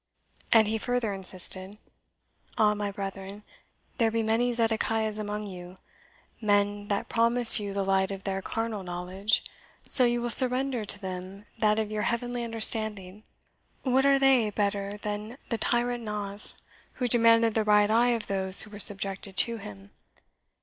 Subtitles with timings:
[0.51, 1.77] And he further insisted
[2.57, 3.43] 'Ah, my brethren,
[3.99, 5.75] there be many Zedekiahs among you
[6.41, 9.43] men that promise you the light of their carnal knowledge,
[9.87, 13.21] so you will surrender to them that of your heavenly understanding.
[13.83, 16.63] What are they better than the tyrant Naas,
[16.93, 19.91] who demanded the right eye of those who were subjected to him?'